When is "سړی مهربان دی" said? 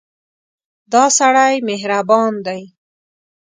1.19-2.61